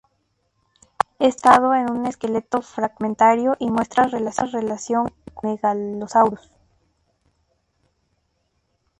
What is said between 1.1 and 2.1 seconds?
Está basado en un